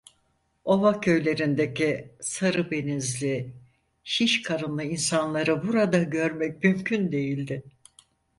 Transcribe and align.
Ova 0.65 0.99
köylerindeki 0.99 2.11
sarı 2.21 2.71
benizli, 2.71 3.53
şiş 4.03 4.41
karınlı 4.41 4.83
insanları 4.83 5.67
burada 5.67 6.03
görmek 6.03 6.63
mümkün 6.63 7.11
değildi. 7.11 7.63